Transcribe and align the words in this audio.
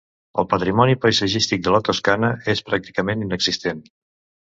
El 0.43 0.45
patrimoni 0.51 0.95
paisatgístic 1.03 1.61
de 1.67 1.73
la 1.75 1.81
Toscana 1.89 2.31
és 2.55 2.63
pràcticament 2.71 3.27
inexistent. 3.27 3.85